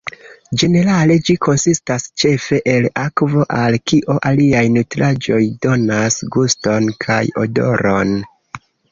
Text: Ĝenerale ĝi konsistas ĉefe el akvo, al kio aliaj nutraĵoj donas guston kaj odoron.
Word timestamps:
Ĝenerale 0.59 1.15
ĝi 1.25 1.33
konsistas 1.47 2.05
ĉefe 2.21 2.57
el 2.71 2.87
akvo, 3.01 3.43
al 3.57 3.77
kio 3.91 4.15
aliaj 4.29 4.63
nutraĵoj 4.77 5.41
donas 5.65 6.17
guston 6.37 6.89
kaj 7.05 7.19
odoron. 7.43 8.17